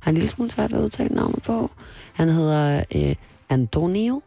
[0.00, 1.70] har en lille smule svært ved at udtale navnet på.
[2.12, 3.14] Han hedder øh,
[3.48, 4.22] Antonio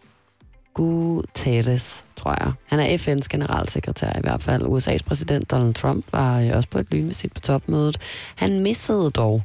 [0.73, 2.51] Guterres, tror jeg.
[2.65, 4.63] Han er FN's generalsekretær i hvert fald.
[4.63, 7.97] USA's præsident Donald Trump var øh, også på et lynvisit på topmødet.
[8.35, 9.43] Han missede dog,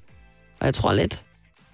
[0.61, 1.25] og jeg tror lidt,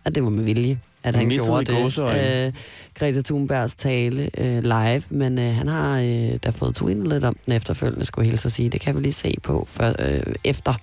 [0.05, 2.47] at det var med vilje, at Han gjorde det.
[2.47, 2.53] Øh,
[2.95, 7.37] Greta Thunbergs tale øh, live, men øh, han har øh, da fået tweetet lidt om
[7.47, 8.69] den efterfølgende, skulle jeg hilse at sige.
[8.69, 10.75] Det kan vi lige se på for, øh, efter.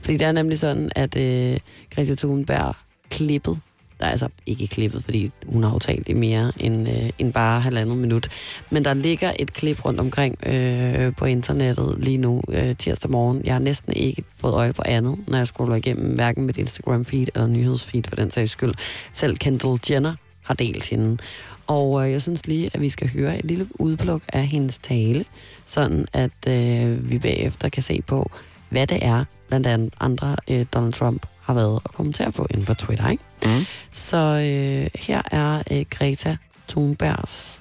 [0.00, 1.58] Fordi det er nemlig sådan, at øh,
[1.94, 2.74] Greta Thunberg
[3.10, 3.60] klippet
[4.00, 7.32] der er altså ikke klippet, fordi hun har jo talt i mere end, øh, end
[7.32, 8.28] bare halvandet minut.
[8.70, 13.40] Men der ligger et klip rundt omkring øh, på internettet lige nu øh, tirsdag morgen.
[13.44, 17.26] Jeg har næsten ikke fået øje på andet, når jeg scroller igennem hverken mit Instagram-feed
[17.34, 18.74] eller nyhedsfeed for den sags skyld.
[19.12, 21.18] Selv Kendall Jenner har delt hende.
[21.66, 25.24] Og øh, jeg synes lige, at vi skal høre et lille udpluk af hendes tale,
[25.64, 28.30] sådan at øh, vi bagefter kan se på,
[28.68, 29.24] hvad det er,
[29.54, 33.08] blandt andet andre øh, Donald Trump har været og kommentere på inde på Twitter.
[33.08, 33.24] Ikke?
[33.44, 33.64] Mm.
[33.92, 36.36] Så øh, her er øh, Greta
[36.68, 37.60] Thunbergs,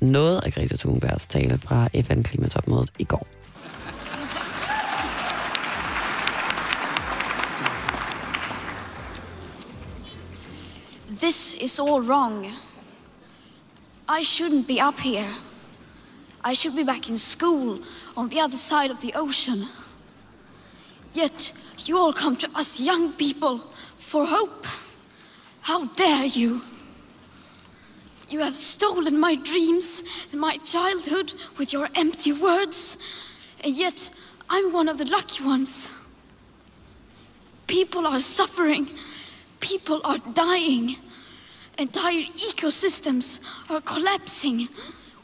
[0.00, 3.26] noget af Greta Thunbergs tale fra FN-klimatopmødet i går.
[11.22, 12.46] This is all wrong.
[14.08, 15.34] I shouldn't be up here.
[16.52, 17.78] I should be back in school
[18.16, 19.64] on the other side of the ocean.
[21.14, 21.52] Yet
[21.86, 23.60] you all come to us young people
[23.96, 24.66] for hope.
[25.60, 26.60] How dare you?
[28.28, 32.96] You have stolen my dreams and my childhood with your empty words,
[33.62, 34.10] and yet
[34.50, 35.88] I'm one of the lucky ones.
[37.66, 38.90] People are suffering,
[39.60, 40.96] people are dying,
[41.78, 44.68] entire ecosystems are collapsing.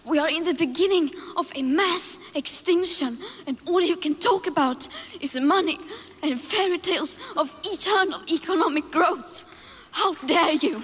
[0.07, 4.89] We are in the beginning of a mass extinction, and all you can talk about
[5.21, 5.79] is money
[6.23, 9.45] and fairy tales of eternal economic growth.
[9.91, 10.83] How dare you?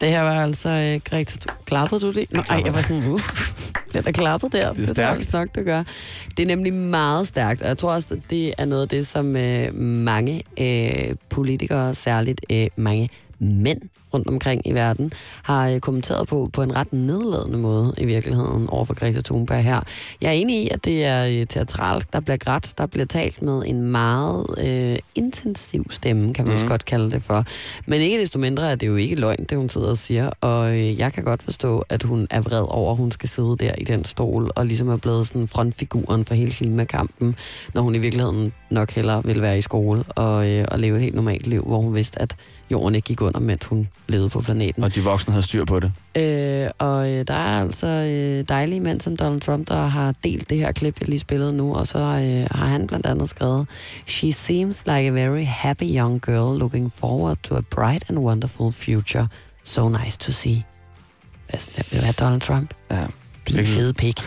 [0.00, 1.52] Det her var altså øh, Greta.
[1.66, 2.32] Klappede du det?
[2.32, 3.20] Nå, ej, jeg var sådan, uh,
[3.92, 4.72] det er klappet der.
[4.72, 5.32] Det er tror jeg stærkt.
[5.32, 5.82] nok, det gør.
[6.36, 9.06] Det er nemlig meget stærkt, og jeg tror også, at det er noget af det,
[9.06, 13.08] som øh, mange øh, politikere, særligt øh, mange
[13.42, 13.80] mænd
[14.14, 18.68] rundt omkring i verden, har øh, kommenteret på på en ret nedladende måde i virkeligheden
[18.68, 19.80] over for Greta Thunberg her.
[20.20, 22.12] Jeg er enig i, at det er øh, teatralsk.
[22.12, 26.64] Der bliver grædt, der bliver talt med en meget øh, intensiv stemme, kan man også
[26.64, 26.70] Mhm.
[26.70, 27.44] godt kalde det for.
[27.86, 30.30] Men ikke desto mindre er det jo ikke løgn, det hun sidder og siger.
[30.40, 33.56] Og øh, jeg kan godt forstå, at hun er vred over, at hun skal sidde
[33.60, 37.36] der i den stol, og ligesom er blevet sådan frontfiguren for hele klimakampen,
[37.74, 41.02] når hun i virkeligheden nok hellere vil være i skole og, øh, og leve et
[41.02, 42.36] helt normalt liv, hvor hun vidste, at
[42.72, 44.84] jorden ikke gik under, mens hun levede på planeten.
[44.84, 45.92] Og de voksne havde styr på det.
[46.16, 50.50] Øh, og øh, der er altså øh, dejlige mænd som Donald Trump, der har delt
[50.50, 53.66] det her klip, jeg lige spillede nu, og så øh, har han blandt andet skrevet,
[54.06, 58.72] She seems like a very happy young girl looking forward to a bright and wonderful
[58.72, 59.28] future.
[59.64, 60.64] So nice to see.
[61.50, 62.74] Hvad vil have, Donald Trump?
[62.90, 63.06] Ja.
[63.48, 64.20] Din fede pik.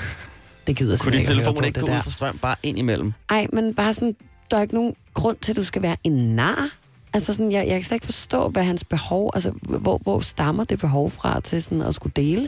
[0.68, 3.14] Det gider Kunne din telefon ikke gå ud for strøm bare ind imellem?
[3.30, 4.16] Ej, men bare sådan,
[4.52, 6.70] der er ikke nogen grund til, at du skal være en nar.
[7.16, 10.64] Altså sådan, jeg, jeg kan slet ikke forstå, hvad hans behov, altså hvor, hvor stammer
[10.64, 12.48] det behov fra til sådan at skulle dele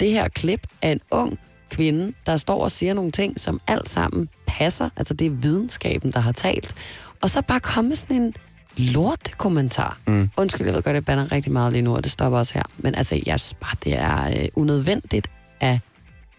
[0.00, 1.38] det her klip af en ung
[1.70, 4.88] kvinde, der står og siger nogle ting, som alt sammen passer.
[4.96, 6.74] Altså det er videnskaben, der har talt.
[7.22, 8.34] Og så bare komme med sådan en
[8.76, 9.98] lortekommentar.
[10.06, 10.30] Mm.
[10.36, 12.62] Undskyld, jeg ved godt, jeg bander rigtig meget lige nu, og det stopper også her.
[12.78, 15.28] Men altså, jeg synes bare, det er øh, unødvendigt
[15.60, 15.80] af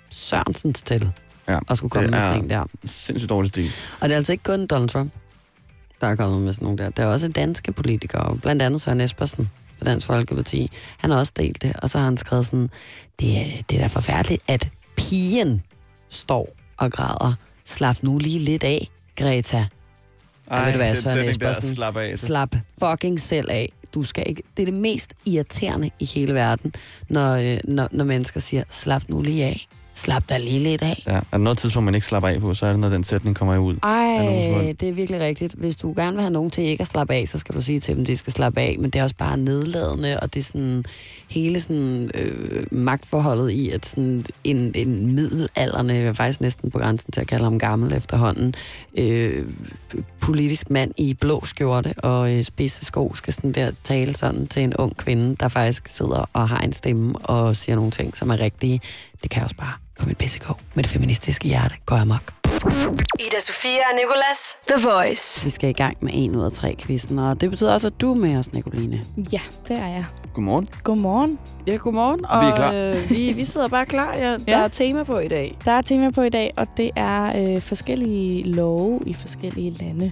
[0.10, 1.12] Sørensens til
[1.48, 2.63] Ja, at skulle komme med sådan en der.
[2.86, 3.72] sindssygt dårlig stil.
[4.00, 5.12] Og det er altså ikke kun Donald Trump,
[6.01, 6.89] der er kommet med sådan nogle der.
[6.89, 10.71] Der er også danske politikere, blandt andet Søren Espersen fra Dansk Folkeparti.
[10.97, 12.69] Han har også delt det, og så har han skrevet sådan,
[13.19, 15.63] det er, det er da forfærdeligt, at pigen
[16.10, 17.33] står og græder.
[17.65, 19.65] Slap nu lige lidt af, Greta.
[20.51, 21.75] Ej, ved du hvad, Søren sætning der, Espersen?
[21.75, 22.19] slap af.
[22.19, 23.71] Slap fucking selv af.
[23.93, 24.43] Du skal ikke.
[24.57, 26.73] Det er det mest irriterende i hele verden,
[27.10, 29.67] når, øh, når, når mennesker siger, slap nu lige af.
[29.97, 31.03] Slap dig lige lidt af.
[31.07, 33.03] Ja, er der noget tidspunkt, man ikke slapper af på, så er det, når den
[33.03, 33.75] sætning kommer ud.
[33.83, 35.53] Ej, det er virkelig rigtigt.
[35.53, 37.79] Hvis du gerne vil have nogen til ikke at slappe af, så skal du sige
[37.79, 38.75] til dem, at de skal slappe af.
[38.79, 40.86] Men det er også bare nedladende, og det er sådan
[41.29, 46.79] hele sådan, øh, magtforholdet i, at sådan en, en middelalderne, jeg er faktisk næsten på
[46.79, 48.53] grænsen til at kalde ham gammel efterhånden,
[48.97, 49.47] øh,
[50.21, 54.63] politisk mand i blå skjorte og øh, spidse sko skal sådan der tale sådan til
[54.63, 58.29] en ung kvinde, der faktisk sidder og har en stemme og siger nogle ting, som
[58.29, 58.81] er rigtige.
[59.23, 62.33] Det kan også bare på mit pissekog med det feministiske hjerte går amok.
[63.19, 64.55] Ida Sofia og Nicolas.
[64.67, 65.45] The Voice.
[65.45, 68.01] Vi skal i gang med en ud af tre quizzen, og det betyder også, at
[68.01, 69.01] du er med os, Nicoline.
[69.33, 70.05] Ja, det er jeg.
[70.33, 70.67] Godmorgen.
[70.83, 71.39] Godmorgen.
[71.67, 72.25] Ja, godmorgen.
[72.25, 72.73] Og, Vi er klar.
[72.73, 74.13] Øh, vi, vi sidder bare klar.
[74.15, 74.57] Ja, der Ja.
[74.63, 75.57] er tema på i dag.
[75.65, 80.12] Der er tema på i dag, og det er øh, forskellige love i forskellige lande.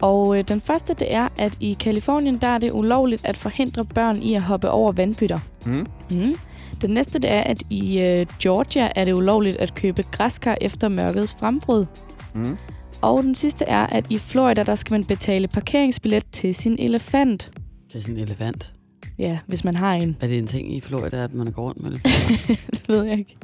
[0.00, 3.84] Og øh, den første, det er, at i Kalifornien, der er det ulovligt at forhindre
[3.84, 5.38] børn i at hoppe over vandpytter.
[5.66, 5.86] Mm.
[6.10, 6.34] Mm.
[6.80, 10.88] Den næste, det er, at i øh, Georgia er det ulovligt at købe græskar efter
[10.88, 11.86] mørkets frembrud.
[12.34, 12.56] Mm.
[13.02, 17.50] Og den sidste er, at i Florida, der skal man betale parkeringsbillet til sin elefant.
[17.88, 18.72] Det er sådan en elefant.
[19.18, 20.16] Ja, hvis man har en.
[20.20, 22.54] Er det en ting i Florida, at man går rundt med elefanter?
[22.70, 23.36] det ved jeg ikke.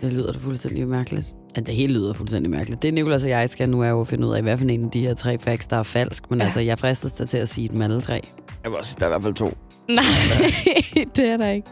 [0.00, 1.34] Det lyder da fuldstændig mærkeligt.
[1.54, 2.82] At det hele lyder fuldstændig mærkeligt.
[2.82, 4.84] Det Nicolas og jeg skal nu er jo at finde ud af, hvad for en
[4.84, 6.30] af de her tre facts, der er falsk.
[6.30, 6.44] Men ja.
[6.44, 8.28] Altså, jeg fristes da til at sige dem alle tre.
[8.64, 9.56] Jeg vil også sige, der er i hvert fald to.
[9.88, 10.04] Nej,
[11.16, 11.68] det er der ikke.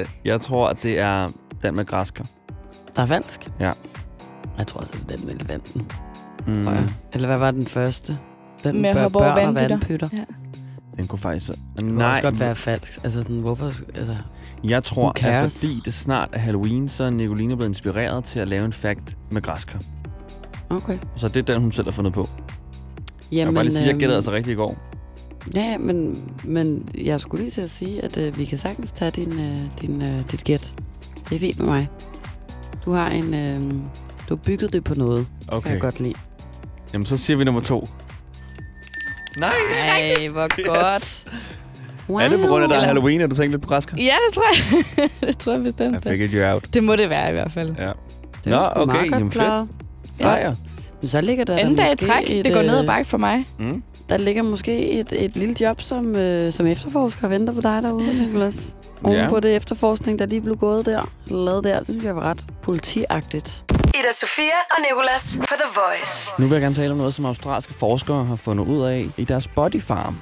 [0.00, 1.30] Øh, jeg tror, at det er
[1.62, 2.24] den med græsker.
[2.96, 3.48] Der er falsk?
[3.60, 3.72] Ja.
[4.58, 5.86] Jeg tror også, det er den med elefanten.
[6.46, 6.68] Mm.
[7.12, 8.18] Eller hvad var den første?
[8.64, 10.08] Den Med bør- børn og vandpytter.
[10.12, 10.24] Ja.
[10.96, 11.48] Den kunne faktisk...
[11.48, 13.00] Det kunne også godt være falsk.
[13.04, 13.64] Altså sådan, hvorfor...
[13.64, 14.16] Altså,
[14.64, 18.48] Jeg tror, at fordi det snart er Halloween, så er Nicoline blevet inspireret til at
[18.48, 19.78] lave en fact med græsker.
[20.70, 20.98] okay.
[21.16, 22.28] Så det er den, hun selv har fundet på.
[23.32, 24.76] jeg Jamen, vil bare lige sige, at jeg gættede øhm, altså rigtigt i går.
[25.54, 29.10] Ja, men, men jeg skulle lige til at sige, at øh, vi kan sagtens tage
[29.10, 30.74] din, øh, din, øh, dit gæt.
[31.28, 31.88] Det er fint med mig.
[32.84, 33.34] Du har en...
[33.34, 33.60] Øh,
[34.28, 35.26] du har bygget det på noget.
[35.48, 35.62] Okay.
[35.62, 36.14] Kan jeg godt lide.
[36.92, 37.88] Jamen, så siger vi nummer to.
[39.40, 39.78] Nej, det
[40.10, 40.32] er rigtigt.
[40.32, 40.66] hvor Yes.
[41.26, 41.32] godt.
[42.08, 42.18] Wow.
[42.18, 43.96] Er det på grund af, der er Halloween, at du tænkte lidt på græsker?
[43.98, 45.08] Ja, det tror jeg.
[45.28, 46.04] det tror jeg bestemt.
[46.06, 46.64] I figured you out.
[46.74, 47.74] Det må det være i hvert fald.
[47.78, 47.86] Ja.
[47.86, 47.92] Det
[48.46, 49.68] Nå, okay, jamen fedt.
[50.12, 50.54] Sejr.
[51.00, 52.24] Men så ligger der, Anden der dag måske træk.
[52.30, 53.44] et, Det går ned ad øh, bakke for mig.
[53.58, 53.82] Mm.
[54.08, 57.82] Der ligger måske et, et lille job som, øh, som efterforsker og venter på dig
[57.82, 58.76] derude, Nicolas.
[59.04, 59.28] Oven Ja.
[59.28, 62.22] på det efterforskning, der lige blev gået der, eller lavet der, det synes jeg var
[62.22, 63.64] ret politiagtigt.
[64.00, 66.30] Ida Sofia og Nicolas på The Voice.
[66.38, 69.24] Nu vil jeg gerne tale om noget, som australske forskere har fundet ud af i
[69.24, 70.16] deres body farm.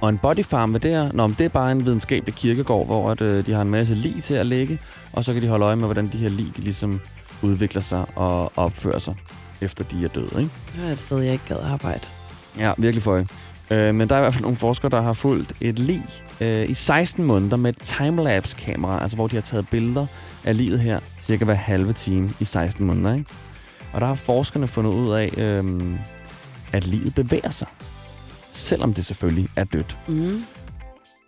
[0.00, 1.12] Og en bodyfarm, hvad det er?
[1.12, 3.94] Nå, men det er bare en videnskabelig kirkegård, hvor at, øh, de har en masse
[3.94, 4.78] lig til at lægge,
[5.12, 7.00] og så kan de holde øje med, hvordan de her lig de ligesom
[7.42, 9.14] udvikler sig og opfører sig,
[9.60, 10.30] efter de er døde.
[10.38, 10.50] Ikke?
[10.76, 12.00] Det er et sted, jeg ikke gad arbejde.
[12.58, 13.24] Ja, virkelig for
[13.70, 16.02] øh, Men der er i hvert fald nogle forskere, der har fulgt et lig
[16.40, 20.06] øh, i 16 måneder med et timelapse-kamera, altså hvor de har taget billeder
[20.44, 23.14] af livet her, cirka hver halve time i 16 måneder.
[23.14, 23.30] Ikke?
[23.92, 25.94] Og der har forskerne fundet ud af, øh,
[26.72, 27.68] at livet bevæger sig,
[28.52, 29.98] selvom det selvfølgelig er dødt.
[30.08, 30.44] Mm.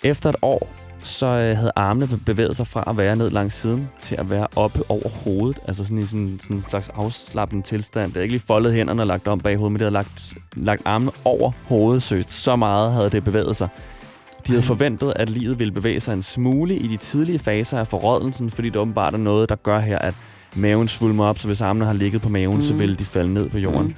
[0.05, 0.69] Efter et år,
[1.07, 4.31] så øh, havde armene be- bevæget sig fra at være ned langs siden til at
[4.31, 5.59] være oppe over hovedet.
[5.69, 8.13] Altså sådan i sådan, sådan en slags afslappende tilstand.
[8.13, 10.35] Det er ikke lige foldet hænderne og lagt om bag hovedet, men det havde lagt,
[10.57, 12.31] lagt armene over hovedet søgt.
[12.31, 13.69] Så meget havde det bevæget sig.
[14.47, 17.87] De havde forventet, at livet ville bevæge sig en smule i de tidlige faser af
[17.89, 20.15] forrådelsen, fordi det åbenbart er noget, der gør her, at
[20.55, 22.63] maven svulmer op, så hvis armene har ligget på maven, mm.
[22.63, 23.87] så vil de falde ned på jorden.
[23.87, 23.95] Mm.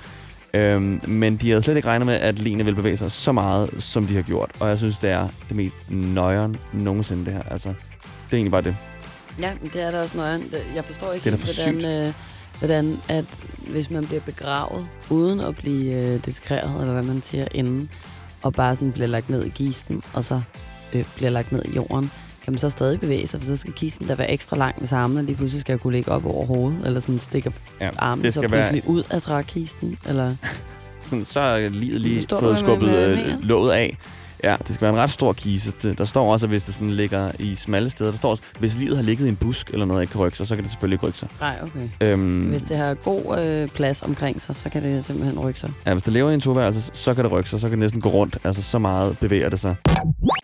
[0.54, 3.70] Øhm, men de havde slet ikke regnet med, at ligene ville bevæge sig så meget,
[3.78, 4.50] som de har gjort.
[4.60, 7.42] Og jeg synes, det er det mest nøjeren nogensinde, det her.
[7.50, 8.76] Altså, det er egentlig bare det.
[9.40, 10.44] Ja, men det er da også nøjeren.
[10.74, 12.14] Jeg forstår ikke, Det er for hvordan, øh,
[12.58, 13.24] hvordan at
[13.68, 17.90] hvis man bliver begravet, uden at blive øh, diskreret, eller hvad man siger, inden,
[18.42, 20.40] og bare sådan bliver lagt ned i kisten, og så
[20.94, 22.10] øh, bliver lagt ned i jorden,
[22.48, 24.92] kan man så stadig bevæge sig, for så skal kisten da være ekstra lang, hvis
[24.92, 28.34] armene lige pludselig skal kunne ligge op over hovedet, eller sådan stikker Ja, armen det
[28.34, 30.34] så skal være- pludselig ud af trækisten, eller...
[31.00, 33.98] Sådan, så er livet lige Forstår fået skubbet jeg øh, låget af.
[34.44, 35.72] Ja, det skal være en ret stor kise.
[35.82, 38.42] Det- Der står også, at hvis det sådan ligger i smalle steder, der står også,
[38.58, 40.64] hvis livet har ligget i en busk eller noget, ikke kan rykke sig, så kan
[40.64, 41.28] det selvfølgelig ikke rykke sig.
[41.40, 41.88] Nej, okay.
[42.12, 45.70] Øhm, Hvis det har god øh, plads omkring sig, så kan det simpelthen rykke sig.
[45.86, 47.78] ja, hvis det lever i en toværelse, så kan det rykke sig, så kan det
[47.78, 48.38] næsten gå rundt.
[48.44, 49.76] Altså, så meget bevæger det sig.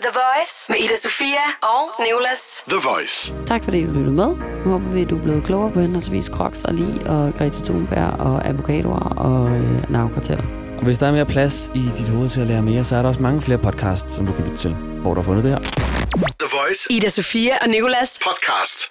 [0.01, 2.41] The Voice med Ida Sofia og Nicolas.
[2.69, 3.35] The Voice.
[3.47, 4.27] Tak fordi du lyttede med.
[4.65, 7.65] Nu håber vi, at du er blevet klogere på henholdsvis Crocs og Li og Greta
[7.65, 10.64] Thunberg og avocadoer og øh, narkokarteller.
[10.85, 13.03] Og hvis der er mere plads i dit hoved til at lære mere, så er
[13.03, 15.53] der også mange flere podcasts, som du kan lytte til, hvor du har fundet det
[15.53, 15.59] her.
[15.59, 16.93] The Voice.
[16.93, 18.19] Ida Sofia og Nicolas.
[18.25, 18.91] Podcast.